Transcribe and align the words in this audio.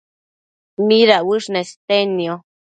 midauësh 0.87 1.53
nestednio? 1.59 2.43